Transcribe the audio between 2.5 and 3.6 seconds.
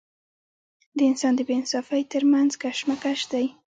کشمکش دی.